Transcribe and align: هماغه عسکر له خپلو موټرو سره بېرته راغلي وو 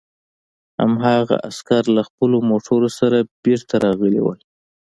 هماغه 0.81 1.35
عسکر 1.47 1.83
له 1.95 2.01
خپلو 2.09 2.37
موټرو 2.49 2.89
سره 2.99 3.17
بېرته 3.43 3.73
راغلي 3.85 4.19
وو 4.23 4.33